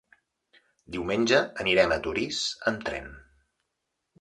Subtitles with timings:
[0.95, 2.41] Diumenge anirem a Torís
[2.73, 3.07] amb tren.